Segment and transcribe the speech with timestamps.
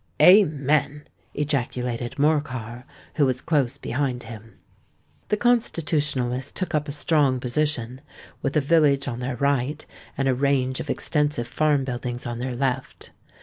[0.19, 1.03] "Amen!"
[1.35, 2.85] ejaculated Morcar,
[3.17, 4.55] who was close behind him.
[5.29, 8.01] The Constitutionalists took up a strong position,
[8.41, 9.85] with a village on their right
[10.17, 13.11] and a range of extensive farm buildings on their left.